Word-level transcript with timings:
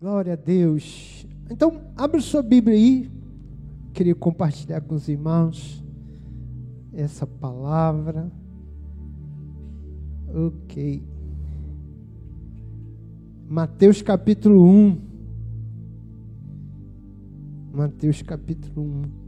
Glória 0.00 0.34
a 0.34 0.36
Deus. 0.36 1.26
Então, 1.50 1.80
abra 1.96 2.20
sua 2.20 2.40
Bíblia 2.40 2.76
aí. 2.76 3.10
Queria 3.92 4.14
compartilhar 4.14 4.80
com 4.80 4.94
os 4.94 5.08
irmãos 5.08 5.84
essa 6.92 7.26
palavra. 7.26 8.30
Ok. 10.32 11.02
Mateus 13.48 14.00
capítulo 14.00 14.64
1. 14.64 15.00
Mateus 17.72 18.22
capítulo 18.22 18.82
1. 18.82 19.27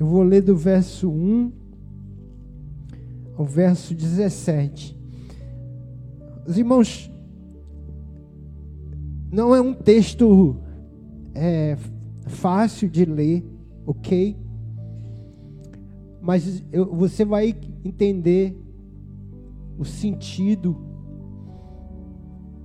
Eu 0.00 0.06
vou 0.06 0.22
ler 0.22 0.40
do 0.40 0.56
verso 0.56 1.10
1 1.10 1.52
ao 3.36 3.44
verso 3.44 3.94
17. 3.94 4.98
Os 6.46 6.56
irmãos, 6.56 7.10
não 9.30 9.54
é 9.54 9.60
um 9.60 9.74
texto 9.74 10.56
é, 11.34 11.76
fácil 12.26 12.88
de 12.88 13.04
ler, 13.04 13.44
ok? 13.84 14.38
Mas 16.22 16.64
eu, 16.72 16.86
você 16.94 17.22
vai 17.22 17.54
entender 17.84 18.56
o 19.78 19.84
sentido 19.84 20.78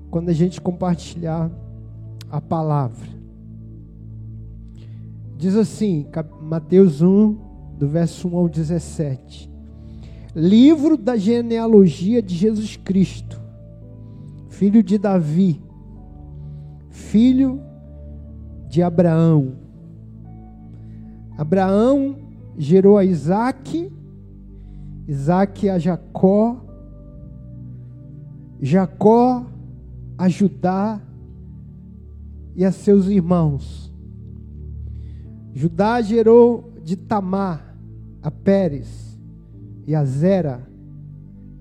quando 0.09 0.29
a 0.29 0.33
gente 0.33 0.61
compartilhar 0.61 1.51
a 2.29 2.39
palavra. 2.39 3.09
Diz 5.37 5.57
assim, 5.57 6.07
Mateus 6.45 7.01
1, 7.01 7.37
do 7.79 7.87
verso 7.87 8.27
1 8.27 8.37
ao 8.37 8.47
17. 8.47 9.51
Livro 10.35 10.95
da 10.95 11.17
genealogia 11.17 12.21
de 12.21 12.35
Jesus 12.35 12.77
Cristo, 12.77 13.41
filho 14.49 14.83
de 14.83 14.99
Davi, 14.99 15.59
filho 16.91 17.59
de 18.69 18.83
Abraão. 18.83 19.53
Abraão 21.35 22.15
gerou 22.55 22.97
a 22.99 23.03
Isaac, 23.03 23.91
Isaac 25.07 25.67
a 25.67 25.79
Jacó, 25.79 26.63
Jacó 28.61 29.47
a 30.15 30.29
Judá 30.29 31.01
e 32.55 32.63
a 32.63 32.71
seus 32.71 33.07
irmãos. 33.07 33.84
Judá 35.55 36.01
gerou 36.01 36.73
de 36.83 36.97
Tamar 36.97 37.75
a 38.21 38.29
Pérez 38.29 39.17
e 39.87 39.95
a 39.95 40.03
Zera. 40.03 40.61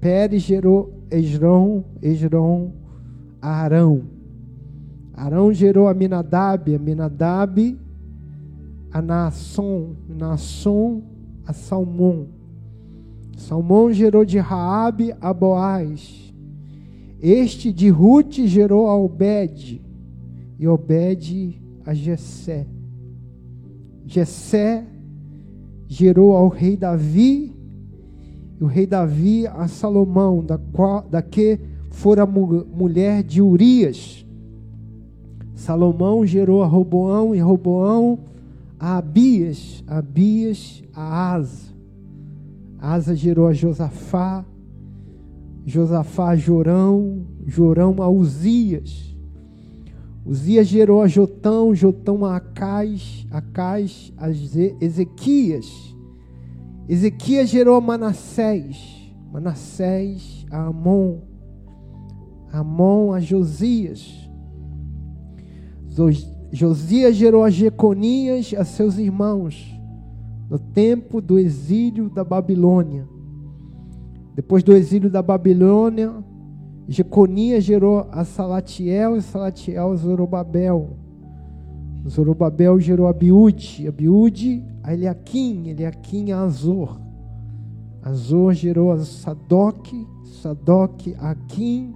Pérez 0.00 0.42
gerou 0.42 1.04
Esrom, 1.08 1.84
Esrom 2.02 2.72
a 3.40 3.50
Arão. 3.50 4.02
Arão 5.14 5.52
gerou 5.52 5.86
a 5.86 5.94
Minadab, 5.94 6.74
a 6.74 6.78
Minadab 6.78 7.78
a 8.90 9.00
Naasson, 9.00 9.94
Naasson 10.08 11.02
a 11.46 11.52
Salmão. 11.52 12.26
Salmão 13.36 13.92
gerou 13.92 14.24
de 14.24 14.38
Raabe 14.38 15.14
a 15.20 15.32
Boaz. 15.32 16.32
Este 17.20 17.72
de 17.72 17.88
Ruth 17.90 18.34
gerou 18.46 18.88
a 18.88 18.96
Obed, 18.96 19.80
e 20.58 20.66
Obed 20.68 21.60
a 21.86 21.94
Jessé. 21.94 22.66
Jessé 24.14 24.84
gerou 25.88 26.36
ao 26.36 26.46
rei 26.46 26.76
Davi, 26.76 27.52
e 28.60 28.62
o 28.62 28.66
rei 28.68 28.86
Davi 28.86 29.44
a 29.48 29.66
Salomão, 29.66 30.44
da, 30.44 30.56
qual, 30.56 31.02
da 31.02 31.20
que 31.20 31.58
fora 31.90 32.24
mulher 32.24 33.24
de 33.24 33.42
Urias. 33.42 34.24
Salomão 35.56 36.24
gerou 36.24 36.62
a 36.62 36.66
Roboão, 36.66 37.34
e 37.34 37.40
Roboão 37.40 38.20
a 38.78 38.98
Abias, 38.98 39.82
Abias 39.84 40.84
a 40.94 41.32
Asa. 41.32 41.74
Asa 42.78 43.16
gerou 43.16 43.48
a 43.48 43.52
Josafá, 43.52 44.44
Josafá 45.66 46.30
a 46.30 46.36
Jorão, 46.36 47.26
Jorão 47.46 48.00
a 48.00 48.08
Uzias. 48.08 49.13
Uzias 50.24 50.66
gerou 50.66 51.02
a 51.02 51.06
Jotão, 51.06 51.74
Jotão 51.74 52.24
a 52.24 52.36
Acais, 52.36 53.26
Acais 53.30 54.12
a 54.16 54.30
Ezequias. 54.30 55.94
Ezequias 56.88 57.50
gerou 57.50 57.76
a 57.76 57.80
Manassés, 57.80 59.12
Manassés 59.30 60.46
a 60.50 60.66
Amon, 60.66 61.18
Amon 62.50 63.12
a 63.12 63.20
Josias. 63.20 64.30
Josias 66.50 67.16
gerou 67.16 67.44
a 67.44 67.50
Jeconias 67.50 68.54
a 68.56 68.64
seus 68.64 68.96
irmãos, 68.96 69.78
no 70.48 70.58
tempo 70.58 71.20
do 71.20 71.38
exílio 71.38 72.08
da 72.08 72.24
Babilônia. 72.24 73.06
Depois 74.34 74.62
do 74.62 74.72
exílio 74.72 75.10
da 75.10 75.22
Babilônia, 75.22 76.12
Jeconias 76.86 77.64
gerou 77.64 78.06
a 78.10 78.24
Salatiel 78.24 79.16
e 79.16 79.22
Salatiel 79.22 79.92
a 79.92 79.96
Zorobabel. 79.96 80.98
Zorobabel 82.08 82.78
gerou 82.78 83.06
Abiúde, 83.06 83.88
Abiúde 83.88 84.62
a 84.82 84.92
Eliakim, 84.92 85.68
Eliakim 85.68 86.30
a 86.32 86.40
Azor. 86.40 87.00
Azor 88.02 88.52
gerou 88.52 88.92
a 88.92 88.98
Sadoc, 88.98 89.88
Sadoc 90.42 91.14
a 91.18 91.30
Aquim, 91.30 91.94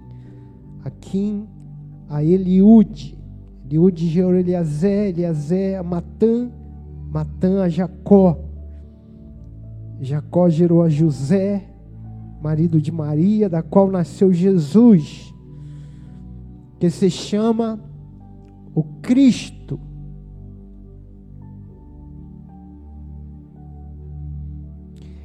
Aquim 0.83 1.47
a 2.09 2.23
Eliúde. 2.23 3.15
Eliúde 3.65 4.07
gerou 4.07 4.33
Eliazé, 4.33 5.09
Eliazé 5.09 5.77
a 5.77 5.83
Matã, 5.83 6.49
Matã 7.11 7.61
a 7.61 7.69
Jacó. 7.69 8.39
Jacó 10.01 10.49
gerou 10.49 10.81
a 10.81 10.89
José, 10.89 11.68
marido 12.41 12.81
de 12.81 12.91
Maria, 12.91 13.49
da 13.49 13.61
qual 13.61 13.89
nasceu 13.89 14.31
Jesus, 14.31 15.33
que 16.79 16.89
se 16.89 17.09
chama 17.09 17.79
o 18.73 18.83
Cristo. 19.01 19.79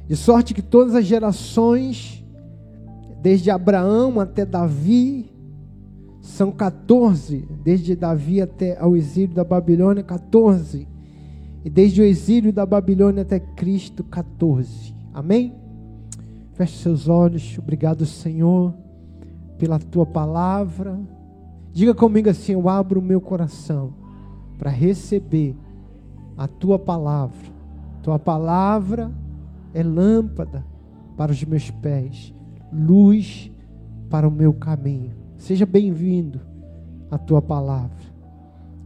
De 0.07 0.15
sorte 0.15 0.53
que 0.53 0.61
todas 0.61 0.93
as 0.93 1.05
gerações, 1.05 2.23
desde 3.21 3.49
Abraão 3.49 4.19
até 4.19 4.45
Davi, 4.45 5.31
são 6.21 6.51
14, 6.51 7.47
desde 7.63 7.95
Davi 7.95 8.41
até 8.41 8.77
ao 8.77 8.95
exílio 8.95 9.33
da 9.33 9.43
Babilônia, 9.43 10.03
14. 10.03 10.87
E 11.63 11.69
desde 11.69 12.01
o 12.01 12.03
exílio 12.03 12.53
da 12.53 12.65
Babilônia 12.65 13.23
até 13.23 13.39
Cristo, 13.39 14.03
14. 14.03 14.93
Amém? 15.13 15.64
Feche 16.55 16.77
seus 16.77 17.09
olhos. 17.09 17.57
Obrigado, 17.59 18.05
Senhor, 18.05 18.73
pela 19.57 19.77
tua 19.77 20.05
palavra. 20.05 20.97
Diga 21.73 21.93
comigo 21.93 22.29
assim: 22.29 22.53
Eu 22.53 22.69
abro 22.69 23.01
o 23.01 23.03
meu 23.03 23.19
coração 23.19 23.93
para 24.57 24.71
receber 24.71 25.53
a 26.37 26.47
tua 26.47 26.79
palavra. 26.79 27.53
Tua 28.01 28.17
palavra 28.17 29.11
é 29.73 29.83
lâmpada 29.83 30.65
para 31.17 31.33
os 31.33 31.43
meus 31.43 31.69
pés, 31.69 32.33
luz 32.71 33.51
para 34.09 34.25
o 34.25 34.31
meu 34.31 34.53
caminho. 34.53 35.11
Seja 35.37 35.65
bem-vindo 35.65 36.39
à 37.11 37.17
tua 37.17 37.41
palavra. 37.41 38.15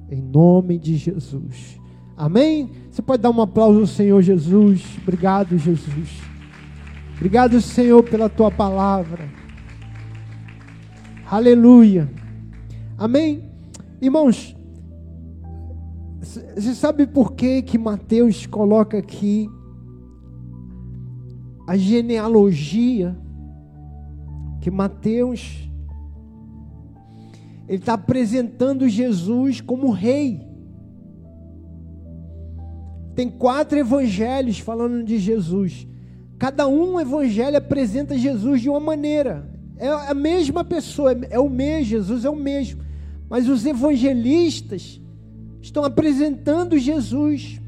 Em 0.10 0.22
nome 0.22 0.80
de 0.80 0.96
Jesus. 0.98 1.80
Amém? 2.18 2.72
Você 2.90 3.02
pode 3.04 3.22
dar 3.22 3.30
um 3.30 3.42
aplauso 3.42 3.80
ao 3.80 3.88
Senhor 3.88 4.20
Jesus. 4.24 4.98
Obrigado, 5.04 5.56
Jesus. 5.56 6.29
Obrigado, 7.20 7.60
Senhor, 7.60 8.02
pela 8.02 8.30
tua 8.30 8.50
palavra. 8.50 9.30
Aleluia. 11.30 12.10
Amém? 12.98 13.44
Irmãos, 14.02 14.56
você 16.22 16.74
sabe 16.74 17.06
por 17.06 17.34
que 17.34 17.62
que 17.62 17.78
Mateus 17.78 18.46
coloca 18.46 18.98
aqui 18.98 19.50
a 21.68 21.76
genealogia 21.76 23.18
que 24.62 24.72
Mateus 24.72 25.70
ele 27.68 27.80
está 27.80 27.96
apresentando 27.96 28.88
Jesus 28.88 29.60
como 29.60 29.92
rei. 29.92 30.40
Tem 33.14 33.30
quatro 33.30 33.78
evangelhos 33.78 34.58
falando 34.60 35.04
de 35.04 35.18
Jesus. 35.18 35.89
Cada 36.40 36.66
um 36.70 36.98
evangelho 36.98 37.58
apresenta 37.58 38.18
Jesus 38.18 38.62
de 38.62 38.70
uma 38.70 38.80
maneira. 38.80 39.46
É 39.78 39.90
a 39.90 40.14
mesma 40.14 40.64
pessoa, 40.64 41.12
é 41.30 41.38
o 41.38 41.50
mesmo, 41.50 41.84
Jesus 41.84 42.24
é 42.24 42.30
o 42.30 42.36
mesmo. 42.36 42.82
Mas 43.30 43.50
os 43.50 43.66
evangelistas 43.66 45.02
estão 45.62 45.84
apresentando 45.84 46.78
Jesus 46.78 47.62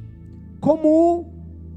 como 0.61 1.33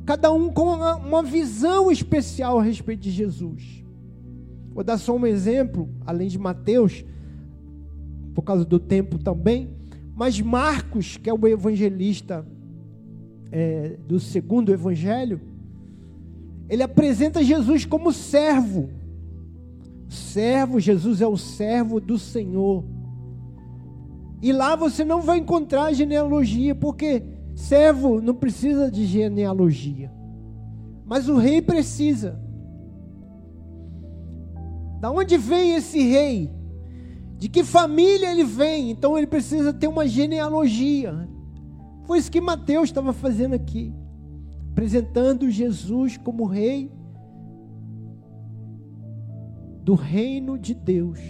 cada 0.07 0.33
um 0.33 0.51
com 0.51 0.63
uma 0.63 1.23
visão 1.23 1.91
especial 1.91 2.61
a 2.61 2.63
respeito 2.63 3.01
de 3.01 3.11
Jesus. 3.11 3.85
Vou 4.73 4.85
dar 4.85 4.99
só 4.99 5.17
um 5.17 5.27
exemplo, 5.27 5.89
além 6.07 6.29
de 6.29 6.39
Mateus, 6.39 7.05
por 8.35 8.43
causa 8.43 8.65
do 8.65 8.79
tempo 8.79 9.19
também, 9.19 9.71
mas 10.15 10.41
Marcos, 10.41 11.17
que 11.17 11.29
é 11.29 11.35
o 11.35 11.47
evangelista 11.49 12.47
é, 13.51 13.97
do 14.07 14.21
segundo 14.21 14.73
evangelho, 14.73 15.41
ele 16.69 16.83
apresenta 16.83 17.43
Jesus 17.43 17.85
como 17.85 18.13
servo. 18.13 18.89
Servo, 20.09 20.81
Jesus 20.81 21.21
é 21.21 21.27
o 21.27 21.37
servo 21.37 22.01
do 22.01 22.19
Senhor. 22.19 22.85
E 24.43 24.53
lá 24.53 24.77
você 24.77 25.05
não 25.05 25.23
vai 25.23 25.39
encontrar 25.39 25.93
genealogia, 25.93 26.75
porque 26.75 27.23
servo 27.55 28.21
não 28.21 28.35
precisa 28.35 28.91
de 28.91 29.07
genealogia. 29.07 30.13
Mas 31.07 31.29
o 31.29 31.37
rei 31.37 31.63
precisa. 31.63 32.39
Da 35.01 35.11
onde 35.11 35.37
vem 35.37 35.75
esse 35.75 35.99
rei? 35.99 36.51
De 37.39 37.49
que 37.49 37.63
família 37.63 38.31
ele 38.31 38.45
vem? 38.45 38.91
Então 38.91 39.19
ele 39.19 39.27
precisa 39.27 39.73
ter 39.73 39.87
uma 39.87 40.07
genealogia. 40.07 41.29
Foi 42.05 42.19
isso 42.19 42.31
que 42.31 42.41
Mateus 42.41 42.89
estava 42.89 43.13
fazendo 43.13 43.55
aqui, 43.55 43.95
apresentando 44.75 45.49
Jesus 45.49 46.17
como 46.17 46.47
rei 46.47 46.91
do 49.85 49.95
reino 49.95 50.59
de 50.59 50.75
Deus, 50.75 51.21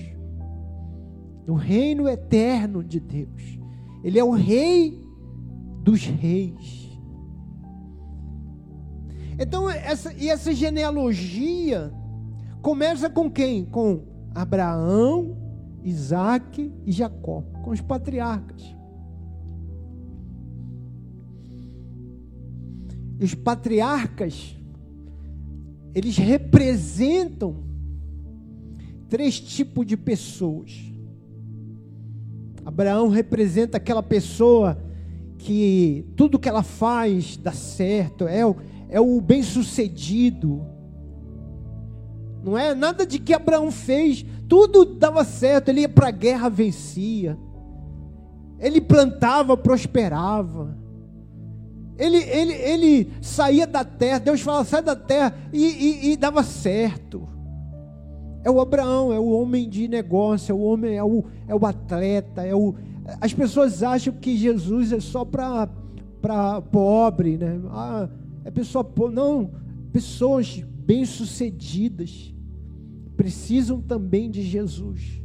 do 1.44 1.52
reino 1.52 2.08
eterno 2.08 2.82
de 2.82 2.98
Deus. 2.98 3.58
Ele 4.02 4.18
é 4.18 4.24
o 4.24 4.30
rei 4.30 4.98
dos 5.82 6.06
reis. 6.06 6.98
Então, 9.38 9.68
essa, 9.68 10.10
e 10.14 10.30
essa 10.30 10.54
genealogia 10.54 11.92
começa 12.62 13.10
com 13.10 13.30
quem? 13.30 13.66
Com 13.66 14.04
Abraão, 14.34 15.36
Isaac 15.82 16.72
e 16.86 16.90
Jacó, 16.90 17.42
com 17.62 17.72
os 17.72 17.82
patriarcas. 17.82 18.74
E 23.18 23.24
os 23.24 23.34
patriarcas, 23.34 24.56
eles 25.94 26.16
representam 26.16 27.62
três 29.08 29.38
tipos 29.38 29.86
de 29.86 29.96
pessoas. 29.96 30.72
Abraão 32.64 33.08
representa 33.08 33.76
aquela 33.76 34.02
pessoa 34.02 34.78
que 35.38 36.06
tudo 36.16 36.38
que 36.38 36.48
ela 36.48 36.62
faz 36.62 37.36
dá 37.36 37.52
certo, 37.52 38.26
é 38.26 38.44
o, 38.44 38.56
é 38.88 39.00
o 39.00 39.20
bem-sucedido. 39.20 40.64
Não 42.42 42.58
é 42.58 42.74
nada 42.74 43.06
de 43.06 43.18
que 43.18 43.32
Abraão 43.32 43.70
fez, 43.70 44.24
tudo 44.48 44.84
dava 44.84 45.24
certo, 45.24 45.68
ele 45.68 45.82
ia 45.82 45.88
para 45.88 46.08
a 46.08 46.10
guerra, 46.10 46.48
vencia. 46.48 47.38
Ele 48.58 48.80
plantava, 48.80 49.56
prosperava. 49.56 50.76
Ele, 51.98 52.18
ele, 52.18 52.52
ele 52.52 53.12
saía 53.20 53.66
da 53.66 53.84
terra, 53.84 54.18
Deus 54.18 54.40
falava, 54.40 54.64
sai 54.64 54.82
da 54.82 54.96
terra, 54.96 55.34
e, 55.52 55.64
e, 55.64 56.12
e, 56.12 56.16
dava 56.16 56.42
certo. 56.42 57.28
É 58.42 58.50
o 58.50 58.60
Abraão, 58.60 59.12
é 59.12 59.18
o 59.18 59.30
homem 59.30 59.68
de 59.68 59.86
negócio, 59.86 60.52
é 60.52 60.54
o 60.54 60.60
homem, 60.60 60.96
é 60.96 61.04
o, 61.04 61.24
é 61.46 61.54
o 61.54 61.64
atleta, 61.64 62.42
é 62.42 62.54
o. 62.54 62.74
As 63.20 63.32
pessoas 63.32 63.82
acham 63.82 64.12
que 64.12 64.36
Jesus 64.36 64.92
é 64.92 65.00
só 65.00 65.24
para 65.24 65.68
pobre, 66.70 67.38
né? 67.38 67.60
Ah, 67.70 68.08
é 68.44 68.50
pessoa 68.50 68.82
pobre. 68.82 69.14
Não, 69.14 69.50
pessoas 69.92 70.62
bem-sucedidas 70.84 72.34
precisam 73.16 73.80
também 73.80 74.30
de 74.30 74.42
Jesus. 74.42 75.22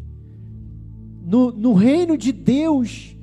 No, 1.22 1.52
no 1.52 1.74
reino 1.74 2.18
de 2.18 2.32
Deus, 2.32 3.18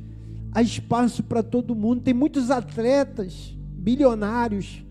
há 0.57 0.63
espaço 0.63 1.23
para 1.23 1.43
todo 1.43 1.75
mundo. 1.75 2.01
Tem 2.01 2.15
muitos 2.15 2.51
atletas 2.51 3.55
bilionários, 3.77 4.83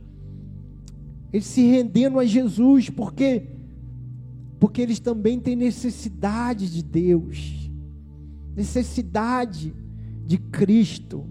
eles 1.34 1.48
se 1.48 1.66
rendendo 1.66 2.20
a 2.20 2.26
Jesus, 2.26 2.88
porque 2.92 3.48
porque 4.60 4.80
eles 4.82 5.00
também 5.00 5.40
têm 5.40 5.56
necessidade 5.56 6.72
de 6.72 6.84
Deus, 6.84 7.70
necessidade 8.56 9.74
de 10.24 10.38
Cristo. 10.38 11.26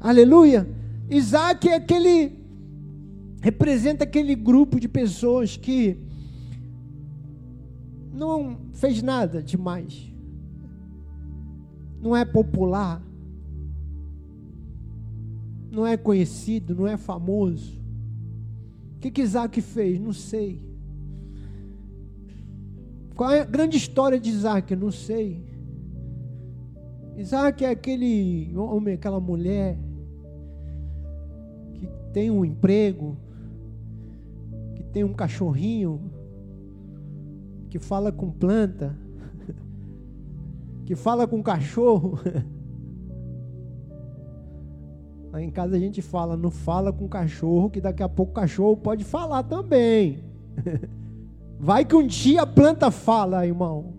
Aleluia! 0.00 0.66
Isaac 1.10 1.68
é 1.68 1.74
aquele 1.74 2.40
representa 3.42 4.04
aquele 4.04 4.34
grupo 4.34 4.80
de 4.80 4.88
pessoas 4.88 5.58
que 5.58 5.98
não 8.14 8.56
fez 8.72 9.02
nada 9.02 9.42
demais, 9.42 10.10
não 12.00 12.16
é 12.16 12.24
popular, 12.24 13.02
não 15.72 15.86
é 15.86 15.96
conhecido, 15.96 16.74
não 16.74 16.86
é 16.86 16.98
famoso. 16.98 17.80
O 18.96 19.00
que, 19.00 19.10
que 19.10 19.22
Isaac 19.22 19.58
fez? 19.62 19.98
Não 19.98 20.12
sei. 20.12 20.62
Qual 23.16 23.30
é 23.30 23.40
a 23.40 23.44
grande 23.44 23.78
história 23.78 24.20
de 24.20 24.28
Isaac? 24.28 24.76
Não 24.76 24.90
sei. 24.90 25.42
Isaac 27.16 27.64
é 27.64 27.70
aquele 27.70 28.52
homem, 28.54 28.94
aquela 28.94 29.18
mulher 29.18 29.78
que 31.72 31.88
tem 32.12 32.30
um 32.30 32.44
emprego, 32.44 33.16
que 34.76 34.82
tem 34.82 35.02
um 35.02 35.14
cachorrinho, 35.14 36.12
que 37.70 37.78
fala 37.78 38.12
com 38.12 38.30
planta, 38.30 38.94
que 40.84 40.94
fala 40.94 41.26
com 41.26 41.42
cachorro. 41.42 42.20
Em 45.40 45.50
casa 45.50 45.76
a 45.76 45.78
gente 45.78 46.02
fala, 46.02 46.36
não 46.36 46.50
fala 46.50 46.92
com 46.92 47.08
cachorro, 47.08 47.70
que 47.70 47.80
daqui 47.80 48.02
a 48.02 48.08
pouco 48.08 48.32
o 48.32 48.34
cachorro 48.34 48.76
pode 48.76 49.04
falar 49.04 49.42
também. 49.44 50.22
Vai 51.58 51.84
que 51.84 51.94
um 51.94 52.06
dia 52.06 52.42
a 52.42 52.46
planta 52.46 52.90
fala, 52.90 53.46
irmão. 53.46 53.94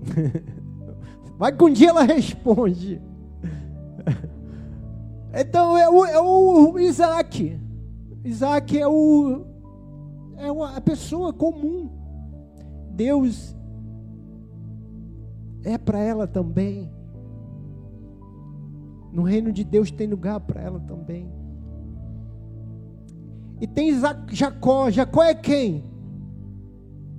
Vai 1.38 1.56
que 1.56 1.64
um 1.64 1.72
dia 1.72 1.88
ela 1.88 2.02
responde. 2.02 3.00
Então 5.32 5.78
é 5.78 5.88
o, 5.88 6.04
é 6.04 6.20
o 6.20 6.76
Isaac. 6.76 7.56
Isaac 8.24 8.76
é 8.76 8.88
o 8.88 9.46
é 10.36 10.48
a 10.76 10.80
pessoa 10.80 11.32
comum. 11.32 11.88
Deus 12.90 13.54
é 15.62 15.76
para 15.76 16.00
ela 16.00 16.26
também. 16.26 16.90
No 19.12 19.22
reino 19.22 19.52
de 19.52 19.64
Deus 19.64 19.90
tem 19.90 20.06
lugar 20.06 20.40
para 20.40 20.60
ela 20.60 20.80
também. 20.80 21.28
E 23.60 23.66
tem 23.66 23.92
Jacó. 24.30 24.90
Jacó 24.90 25.22
é 25.22 25.34
quem? 25.34 25.84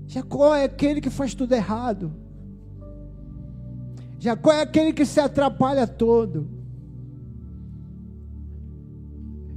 Jacó 0.07 0.55
é 0.55 0.63
aquele 0.63 0.99
que 1.01 1.09
faz 1.09 1.35
tudo 1.35 1.53
errado. 1.53 2.11
Jacó 4.19 4.51
é 4.51 4.61
aquele 4.61 4.93
que 4.93 5.05
se 5.05 5.19
atrapalha 5.19 5.87
todo. 5.87 6.47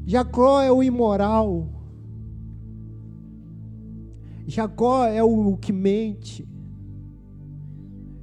Jacó 0.06 0.60
é 0.60 0.70
o 0.70 0.82
imoral. 0.82 1.68
Jacó 4.46 5.06
é 5.06 5.22
o 5.22 5.56
que 5.56 5.72
mente. 5.72 6.46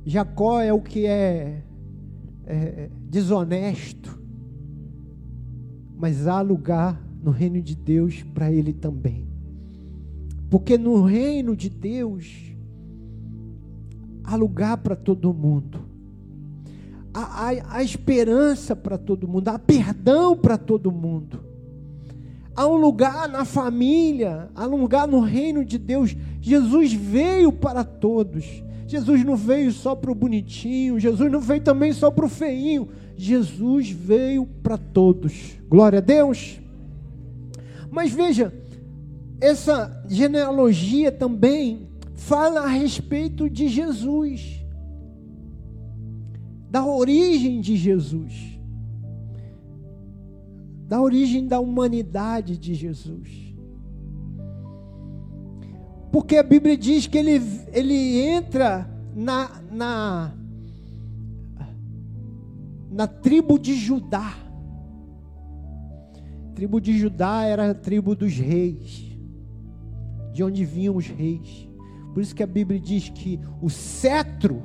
Jacó 0.06 0.62
é 0.62 0.72
o 0.72 0.82
que 0.82 1.06
é 1.06 1.63
é, 2.51 2.89
desonesto, 3.10 4.20
mas 5.98 6.27
há 6.27 6.41
lugar 6.41 7.01
no 7.24 7.31
reino 7.31 7.62
de 7.62 7.75
Deus 7.75 8.24
para 8.34 8.51
ele 8.51 8.74
também. 8.74 9.25
Porque 10.50 10.77
no 10.77 11.03
reino 11.03 11.55
de 11.55 11.70
Deus 11.70 12.53
há 14.24 14.36
lugar 14.36 14.77
para 14.77 14.96
todo 14.96 15.34
mundo, 15.34 15.79
há, 17.13 17.48
há, 17.50 17.77
há 17.77 17.84
esperança 17.84 18.75
para 18.75 18.98
todo 18.98 19.27
mundo, 19.27 19.48
há 19.48 19.58
perdão 19.58 20.36
para 20.36 20.58
todo 20.58 20.91
mundo. 20.91 21.39
Há 22.53 22.67
um 22.67 22.75
lugar 22.75 23.29
na 23.29 23.46
família, 23.46 24.50
há 24.53 24.67
um 24.67 24.75
lugar 24.75 25.08
no 25.08 25.22
reino 25.22 25.63
de 25.63 25.77
Deus. 25.77 26.15
Jesus 26.41 26.91
veio 26.91 27.53
para 27.53 27.86
todos. 27.86 28.62
Jesus 28.91 29.24
não 29.24 29.36
veio 29.36 29.71
só 29.71 29.95
para 29.95 30.12
o 30.12 30.15
bonitinho, 30.15 31.00
Jesus 31.00 31.31
não 31.31 31.39
veio 31.39 31.62
também 31.62 31.93
só 31.93 32.12
para 32.12 32.25
o 32.25 32.29
feinho, 32.29 32.89
Jesus 33.15 33.89
veio 33.89 34.45
para 34.45 34.77
todos. 34.77 35.57
Glória 35.69 36.00
a 36.00 36.01
Deus. 36.01 36.60
Mas 37.89 38.12
veja, 38.12 38.53
essa 39.39 40.03
genealogia 40.10 41.12
também 41.12 41.88
fala 42.15 42.62
a 42.62 42.67
respeito 42.67 43.50
de 43.50 43.67
Jesus. 43.67 44.62
da 46.71 46.86
origem 46.86 47.60
de 47.60 47.75
Jesus, 47.75 48.57
da 50.88 51.01
origem 51.01 51.45
da 51.45 51.60
humanidade 51.60 52.57
de 52.57 52.74
Jesus. 52.74 53.50
Porque 56.12 56.36
a 56.36 56.44
Bíblia 56.44 56.77
diz 56.77 57.08
que 57.08 57.18
ele, 57.18 57.41
ele 57.72 58.20
entra 58.20 58.89
na, 59.15 59.62
na, 59.72 60.34
na 62.91 63.08
tribo 63.08 63.58
de 63.58 63.75
Judá. 63.75 64.36
A 66.50 66.53
tribo 66.53 66.82
de 66.82 66.98
Judá 66.98 67.44
era 67.46 67.72
a 67.72 67.74
tribo 67.74 68.13
dos 68.13 68.38
reis, 68.38 69.18
de 70.34 70.44
onde 70.44 70.65
vinham 70.65 70.98
os 70.98 71.08
reis. 71.08 71.70
Por 72.13 72.22
isso 72.22 72.36
que 72.36 72.44
a 72.44 72.48
Bíblia 72.48 72.80
diz 72.80 73.08
que 73.08 73.39
o 73.62 73.70
cetro, 73.70 74.62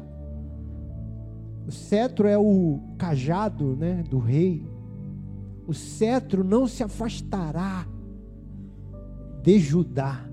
o 1.64 1.70
cetro 1.70 2.26
é 2.26 2.36
o 2.36 2.80
cajado 2.98 3.76
né, 3.76 4.02
do 4.10 4.18
rei. 4.18 4.64
O 5.64 5.72
cetro 5.72 6.42
não 6.42 6.66
se 6.66 6.82
afastará 6.82 7.86
de 9.42 9.60
Judá. 9.60 10.28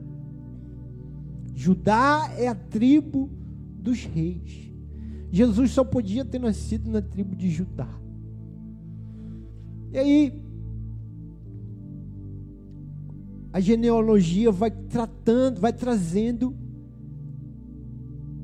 Judá 1.55 2.33
é 2.37 2.47
a 2.47 2.55
tribo 2.55 3.29
dos 3.77 4.03
reis. 4.03 4.71
Jesus 5.31 5.71
só 5.71 5.83
podia 5.83 6.23
ter 6.23 6.39
nascido 6.39 6.89
na 6.89 7.01
tribo 7.01 7.35
de 7.35 7.49
Judá. 7.49 7.89
E 9.91 9.97
aí, 9.97 10.43
a 13.51 13.59
genealogia 13.59 14.51
vai 14.51 14.71
tratando, 14.71 15.59
vai 15.59 15.71
trazendo 15.71 16.55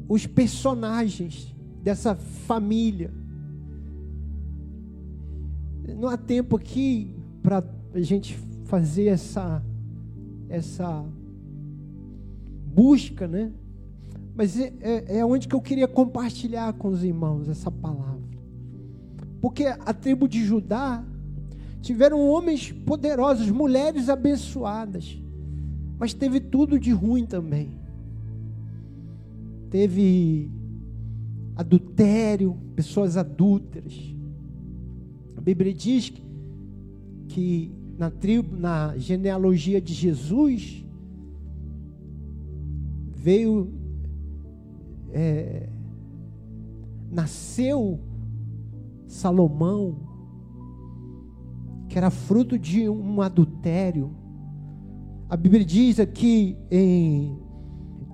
os 0.07 0.25
personagens 0.27 1.55
dessa 1.83 2.15
família. 2.15 3.11
Não 5.97 6.07
há 6.07 6.17
tempo 6.17 6.55
aqui 6.55 7.15
para 7.41 7.63
a 7.93 8.01
gente 8.01 8.37
fazer 8.65 9.05
essa 9.05 9.63
essa 10.47 11.05
busca, 12.81 13.27
né? 13.27 13.51
Mas 14.35 14.57
é, 14.59 14.73
é, 14.81 15.17
é 15.17 15.25
onde 15.25 15.47
que 15.47 15.55
eu 15.55 15.61
queria 15.61 15.87
compartilhar 15.87 16.71
com 16.73 16.89
os 16.89 17.03
irmãos 17.03 17.49
essa 17.49 17.69
palavra. 17.71 18.19
Porque 19.41 19.65
a 19.65 19.93
tribo 19.93 20.27
de 20.27 20.45
Judá 20.45 21.03
tiveram 21.81 22.25
homens 22.27 22.71
poderosos, 22.71 23.49
mulheres 23.49 24.09
abençoadas, 24.09 25.21
mas 25.97 26.13
teve 26.13 26.39
tudo 26.39 26.79
de 26.79 26.91
ruim 26.91 27.25
também 27.25 27.79
teve 29.69 30.49
adultério, 31.55 32.57
pessoas 32.75 33.17
adúlteras. 33.17 33.93
A 35.37 35.41
Bíblia 35.41 35.73
diz 35.73 36.09
que, 36.09 36.23
que 37.27 37.71
na 37.97 38.09
tribo, 38.09 38.57
na 38.57 38.97
genealogia 38.97 39.79
de 39.79 39.93
Jesus, 39.93 40.83
veio, 43.19 43.73
é, 45.11 45.67
nasceu 47.11 47.99
Salomão, 49.07 49.97
que 51.89 51.97
era 51.97 52.09
fruto 52.09 52.57
de 52.57 52.87
um 52.87 53.21
adultério. 53.21 54.15
A 55.29 55.35
Bíblia 55.35 55.65
diz 55.65 55.99
aqui 55.99 56.57
em 56.71 57.37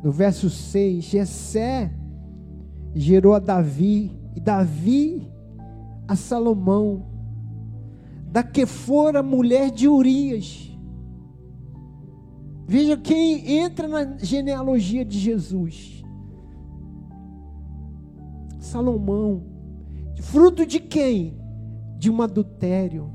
no 0.04 0.12
verso 0.12 0.50
6, 0.50 1.04
Jessé 1.04 1.92
gerou 2.94 3.34
a 3.34 3.40
Davi, 3.40 4.12
e 4.36 4.40
Davi 4.40 5.28
a 6.08 6.16
Salomão, 6.16 7.06
da 8.32 8.44
que 8.44 8.66
fora 8.66 9.24
mulher 9.24 9.72
de 9.72 9.88
Urias. 9.88 10.75
Veja 12.68 12.98
quem 12.98 13.60
entra 13.60 13.88
na 13.88 14.18
genealogia 14.18 15.06
de 15.06 15.20
Jesus. 15.20 16.04
Salomão, 18.60 19.44
fruto 20.22 20.66
de 20.66 20.80
quem? 20.80 21.38
De 21.98 22.10
um 22.10 22.22
adultério. 22.22 23.12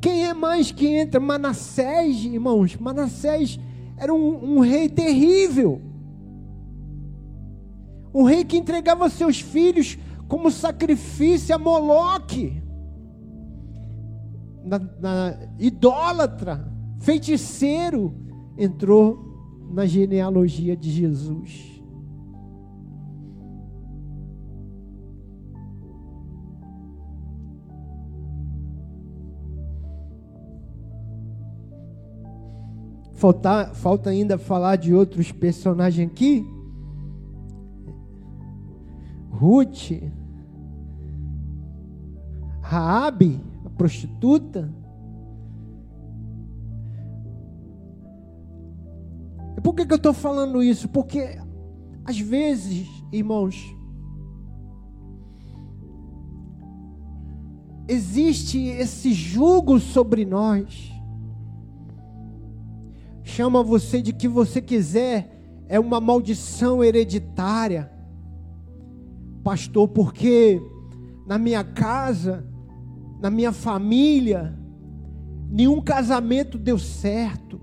Quem 0.00 0.26
é 0.26 0.34
mais 0.34 0.70
que 0.70 0.86
entra? 0.86 1.18
Manassés, 1.18 2.24
irmãos. 2.24 2.76
Manassés 2.76 3.58
era 3.96 4.12
um, 4.14 4.56
um 4.56 4.60
rei 4.60 4.88
terrível. 4.88 5.80
Um 8.14 8.22
rei 8.22 8.44
que 8.44 8.56
entregava 8.56 9.08
seus 9.08 9.40
filhos 9.40 9.98
como 10.28 10.50
sacrifício 10.50 11.54
a 11.54 11.58
Moloque. 11.58 12.62
Na, 14.62 14.78
na, 15.00 15.38
idólatra, 15.58 16.70
feiticeiro, 16.98 18.14
entrou 18.56 19.28
na 19.70 19.86
genealogia 19.86 20.76
de 20.76 20.90
Jesus. 20.90 21.78
Falta, 33.18 33.74
falta 33.74 34.10
ainda 34.10 34.38
falar 34.38 34.76
de 34.76 34.94
outros 34.94 35.32
personagens 35.32 36.08
aqui. 36.08 36.46
Ruth, 39.28 39.92
Raabe, 42.60 43.40
a 43.64 43.70
prostituta. 43.70 44.72
Por 49.60 49.74
que, 49.74 49.86
que 49.86 49.92
eu 49.92 49.96
estou 49.96 50.12
falando 50.12 50.62
isso? 50.62 50.88
Porque 50.88 51.38
às 52.04 52.18
vezes, 52.18 52.86
irmãos, 53.12 53.74
existe 57.86 58.58
esse 58.58 59.12
jugo 59.12 59.78
sobre 59.78 60.24
nós 60.24 60.98
chama 63.28 63.62
você 63.62 64.02
de 64.02 64.12
que 64.12 64.26
você 64.26 64.60
quiser, 64.60 65.62
é 65.68 65.78
uma 65.78 66.00
maldição 66.00 66.82
hereditária. 66.82 67.88
Pastor, 69.44 69.86
porque 69.86 70.60
na 71.24 71.38
minha 71.38 71.62
casa, 71.62 72.44
na 73.20 73.30
minha 73.30 73.52
família, 73.52 74.58
nenhum 75.48 75.80
casamento 75.80 76.58
deu 76.58 76.78
certo. 76.78 77.60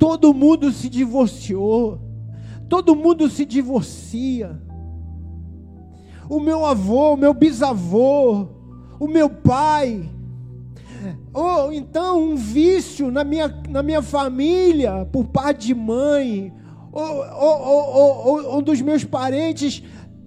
Todo 0.00 0.32
mundo 0.32 0.72
se 0.72 0.88
divorciou. 0.88 2.00
Todo 2.70 2.96
mundo 2.96 3.28
se 3.28 3.44
divorcia. 3.44 4.58
O 6.26 6.40
meu 6.40 6.64
avô, 6.64 7.12
o 7.12 7.16
meu 7.18 7.34
bisavô, 7.34 8.46
o 8.98 9.06
meu 9.06 9.28
pai, 9.28 10.08
ou 11.34 11.72
então 11.72 12.22
um 12.22 12.36
vício 12.36 13.10
na 13.10 13.24
minha, 13.24 13.48
na 13.68 13.82
minha 13.82 14.00
família, 14.00 15.06
por 15.12 15.26
parte 15.26 15.66
de 15.66 15.74
mãe, 15.74 16.52
ou, 16.92 17.02
ou, 17.02 17.62
ou, 17.62 18.26
ou, 18.26 18.58
um 18.58 18.62
dos 18.62 18.80
meus 18.80 19.04
parentes, 19.04 19.82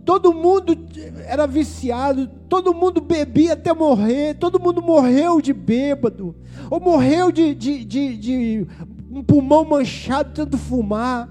todo 0.06 0.34
mundo 0.34 0.77
era 1.25 1.48
viciado, 1.48 2.30
todo 2.50 2.74
mundo 2.74 3.01
bebia 3.01 3.53
até 3.53 3.74
morrer, 3.74 4.36
todo 4.36 4.60
mundo 4.60 4.82
morreu 4.82 5.42
de 5.42 5.53
bêbado, 5.53 6.36
ou 6.70 6.80
morreu 6.80 7.32
de, 7.32 7.56
de, 7.56 7.86
de, 7.86 8.18
de 8.18 8.68
um 9.13 9.24
pulmão 9.24 9.63
manchado 9.63 10.34
tanto 10.34 10.58
fumar, 10.58 11.29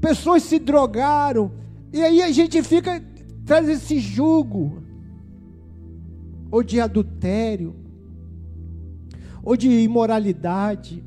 pessoas 0.00 0.42
se 0.42 0.58
drogaram, 0.58 1.50
e 1.92 2.02
aí 2.02 2.22
a 2.22 2.30
gente 2.30 2.62
fica, 2.62 3.02
traz 3.46 3.66
esse 3.68 3.98
jugo, 3.98 4.82
ou 6.50 6.62
de 6.62 6.80
adultério, 6.80 7.74
ou 9.42 9.56
de 9.56 9.70
imoralidade. 9.70 11.02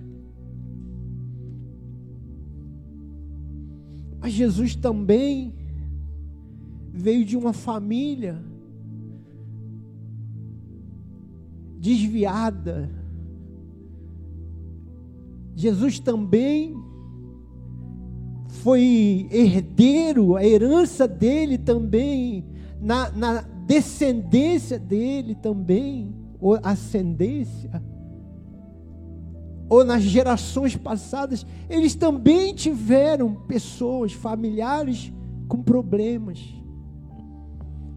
Mas 4.19 4.33
Jesus 4.33 4.75
também 4.75 5.53
veio 6.91 7.23
de 7.23 7.37
uma 7.37 7.53
família 7.53 8.43
desviada. 11.79 13.00
Jesus 15.61 15.99
também 15.99 16.75
foi 18.63 19.27
herdeiro, 19.31 20.35
a 20.35 20.43
herança 20.43 21.07
dele 21.07 21.55
também, 21.55 22.43
na, 22.81 23.11
na 23.11 23.41
descendência 23.67 24.79
dele 24.79 25.35
também, 25.35 26.15
ou 26.39 26.59
ascendência 26.63 27.81
ou 29.69 29.85
nas 29.85 30.01
gerações 30.01 30.75
passadas, 30.75 31.45
eles 31.69 31.95
também 31.95 32.53
tiveram 32.53 33.33
pessoas, 33.33 34.11
familiares 34.11 35.13
com 35.47 35.63
problemas. 35.63 36.39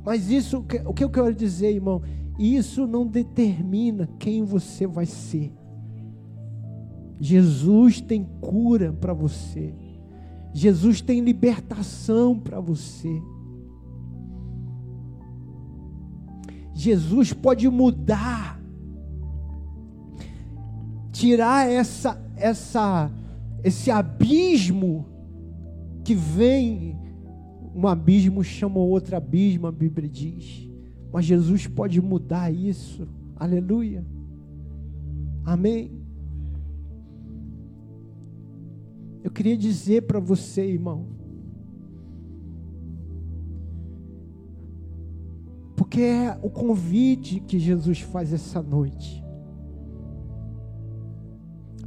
Mas 0.04 0.30
isso, 0.30 0.64
o 0.87 0.94
que 0.94 1.02
eu 1.02 1.11
quero 1.11 1.35
dizer, 1.35 1.75
irmão? 1.75 2.00
Isso 2.38 2.87
não 2.87 3.04
determina 3.04 4.09
quem 4.21 4.44
você 4.44 4.87
vai 4.87 5.06
ser. 5.06 5.52
Jesus 7.24 8.02
tem 8.02 8.22
cura 8.38 8.92
para 8.92 9.14
você. 9.14 9.74
Jesus 10.52 11.00
tem 11.00 11.22
libertação 11.22 12.38
para 12.38 12.60
você. 12.60 13.22
Jesus 16.74 17.32
pode 17.32 17.66
mudar, 17.70 18.60
tirar 21.12 21.66
essa, 21.66 22.22
essa, 22.36 23.10
esse 23.62 23.90
abismo 23.90 25.06
que 26.04 26.14
vem, 26.14 27.00
um 27.74 27.88
abismo 27.88 28.44
chama 28.44 28.80
outro 28.80 29.16
abismo, 29.16 29.66
a 29.66 29.72
Bíblia 29.72 30.10
diz. 30.10 30.68
Mas 31.10 31.24
Jesus 31.24 31.66
pode 31.66 32.02
mudar 32.02 32.52
isso. 32.52 33.08
Aleluia. 33.34 34.04
Amém. 35.42 36.03
Eu 39.24 39.32
queria 39.32 39.56
dizer 39.56 40.02
para 40.02 40.20
você, 40.20 40.64
irmão, 40.64 41.08
Porque 45.76 46.00
é 46.00 46.38
o 46.42 46.50
convite 46.50 47.40
que 47.40 47.58
Jesus 47.58 48.00
faz 48.00 48.32
essa 48.32 48.62
noite. 48.62 49.24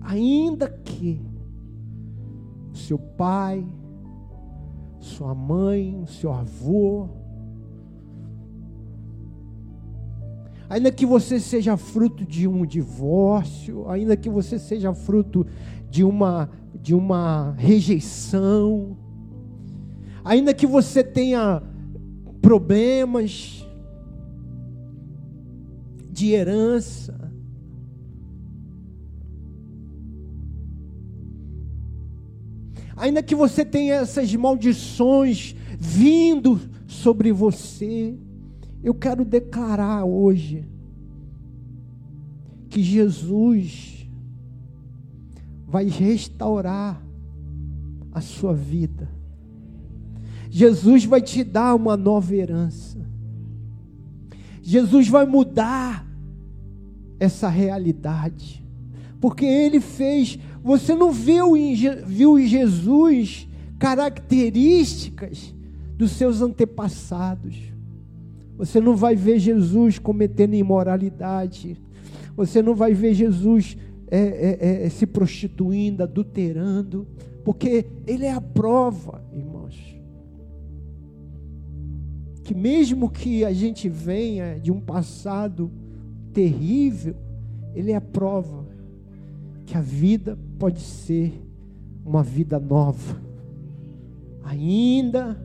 Ainda 0.02 0.70
que 0.70 1.22
seu 2.74 2.98
pai, 2.98 3.66
sua 5.00 5.34
mãe, 5.34 6.06
seu 6.06 6.32
avô, 6.32 7.10
ainda 10.70 10.92
que 10.92 11.06
você 11.06 11.40
seja 11.40 11.76
fruto 11.76 12.26
de 12.26 12.48
um 12.48 12.66
divórcio, 12.66 13.90
ainda 13.90 14.16
que 14.16 14.30
você 14.30 14.58
seja 14.58 14.94
fruto 14.94 15.46
de 15.90 16.04
uma 16.04 16.50
de 16.88 16.96
uma 16.96 17.52
rejeição, 17.58 18.98
ainda 20.24 20.54
que 20.54 20.66
você 20.66 21.04
tenha 21.04 21.62
problemas, 22.42 23.68
de 26.10 26.32
herança. 26.32 27.30
Ainda 32.96 33.22
que 33.22 33.36
você 33.36 33.66
tenha 33.66 33.96
essas 33.96 34.34
maldições 34.34 35.58
vindo 35.78 36.58
sobre 36.88 37.34
você, 37.34 38.18
eu 38.82 38.94
quero 38.94 39.26
declarar 39.26 40.06
hoje 40.06 40.66
que 42.70 42.82
Jesus 42.82 43.97
vai 45.68 45.86
restaurar 45.86 47.02
a 48.12 48.22
sua 48.22 48.54
vida. 48.54 49.10
Jesus 50.50 51.04
vai 51.04 51.22
te 51.22 51.44
dar 51.44 51.76
uma 51.76 51.98
nova 51.98 52.34
herança. 52.34 52.98
Jesus 54.62 55.08
vai 55.10 55.26
mudar 55.26 56.08
essa 57.20 57.50
realidade. 57.50 58.64
Porque 59.20 59.46
ele 59.46 59.80
fez, 59.80 60.40
você 60.64 60.96
não 60.96 61.12
viu 61.12 61.58
em, 61.58 61.76
viu 62.06 62.40
em 62.40 62.48
Jesus 62.48 63.48
características 63.78 65.54
dos 65.98 66.12
seus 66.12 66.42
antepassados. 66.42 67.56
Você 68.58 68.80
não 68.80 68.96
vai 68.96 69.16
ver 69.16 69.40
Jesus 69.40 70.00
cometendo 70.00 70.54
imoralidade. 70.56 71.78
Você 72.36 72.62
não 72.62 72.74
vai 72.74 72.94
ver 72.94 73.14
Jesus 73.14 73.78
é, 74.10 74.20
é, 74.20 74.86
é, 74.86 74.90
se 74.90 75.06
prostituindo, 75.06 76.04
adulterando. 76.04 77.08
Porque 77.44 77.86
Ele 78.06 78.26
é 78.26 78.34
a 78.34 78.42
prova, 78.42 79.22
irmãos. 79.34 79.98
Que 82.44 82.56
mesmo 82.56 83.10
que 83.10 83.44
a 83.44 83.52
gente 83.52 83.90
venha 83.90 84.60
de 84.60 84.72
um 84.72 84.80
passado 84.80 85.72
terrível, 86.34 87.16
ele 87.74 87.92
é 87.92 87.96
a 87.96 88.02
prova 88.02 88.66
que 89.66 89.76
a 89.76 89.82
vida 89.82 90.38
pode 90.58 90.80
ser 90.82 91.34
uma 92.06 92.24
vida 92.24 92.60
nova. 92.60 93.22
Ainda, 94.44 95.38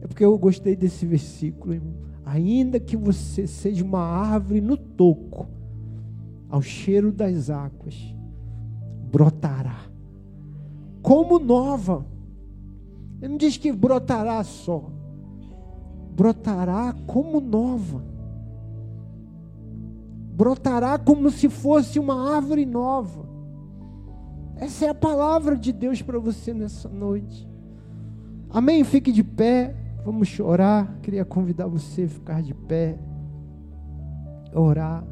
é 0.00 0.06
porque 0.06 0.24
eu 0.24 0.36
gostei 0.36 0.76
desse 0.76 1.06
versículo, 1.06 1.74
irmão. 1.74 1.94
Ainda 2.24 2.78
que 2.78 2.96
você 2.96 3.46
seja 3.46 3.84
uma 3.84 4.00
árvore 4.00 4.60
no 4.60 4.76
toco, 4.76 5.48
ao 6.52 6.62
cheiro 6.62 7.10
das 7.10 7.50
águas, 7.50 8.14
brotará. 9.10 9.80
Como 11.02 11.40
nova. 11.40 12.06
Ele 13.20 13.30
não 13.32 13.36
diz 13.36 13.56
que 13.56 13.72
brotará 13.72 14.44
só. 14.44 14.88
Brotará 16.14 16.94
como 17.06 17.40
nova 17.40 18.12
brotará 20.32 20.98
como 20.98 21.30
se 21.30 21.48
fosse 21.48 21.98
uma 21.98 22.34
árvore 22.34 22.64
nova. 22.64 23.28
Essa 24.56 24.86
é 24.86 24.88
a 24.88 24.94
palavra 24.94 25.56
de 25.56 25.72
Deus 25.72 26.00
para 26.02 26.18
você 26.18 26.54
nessa 26.54 26.88
noite. 26.88 27.48
Amém? 28.50 28.82
Fique 28.82 29.12
de 29.12 29.22
pé. 29.22 29.76
Vamos 30.04 30.28
chorar. 30.28 30.98
Queria 31.02 31.24
convidar 31.24 31.66
você 31.66 32.04
a 32.04 32.08
ficar 32.08 32.42
de 32.42 32.54
pé, 32.54 32.98
orar. 34.52 35.04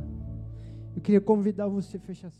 Eu 1.01 1.03
queria 1.03 1.21
convidar 1.23 1.67
você 1.67 1.97
a 1.97 2.01
fechar 2.01 2.31